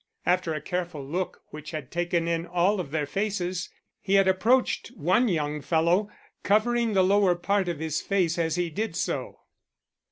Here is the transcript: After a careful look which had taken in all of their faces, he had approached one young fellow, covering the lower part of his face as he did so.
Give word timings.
After 0.25 0.55
a 0.55 0.61
careful 0.61 1.05
look 1.05 1.43
which 1.51 1.69
had 1.69 1.91
taken 1.91 2.27
in 2.27 2.47
all 2.47 2.79
of 2.79 2.89
their 2.89 3.05
faces, 3.05 3.69
he 3.99 4.15
had 4.15 4.27
approached 4.27 4.87
one 4.95 5.27
young 5.27 5.61
fellow, 5.61 6.09
covering 6.41 6.93
the 6.93 7.03
lower 7.03 7.35
part 7.35 7.69
of 7.69 7.77
his 7.77 8.01
face 8.01 8.39
as 8.39 8.55
he 8.55 8.71
did 8.71 8.95
so. 8.95 9.41